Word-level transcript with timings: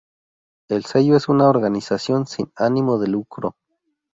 El 0.67 0.83
sello 0.85 1.15
es 1.15 1.29
una 1.29 1.47
organización 1.47 2.25
sin 2.25 2.51
ánimo 2.55 2.97
de 2.97 3.07
lucro. 3.07 3.55